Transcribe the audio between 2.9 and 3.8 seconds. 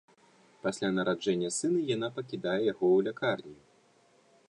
лякарні.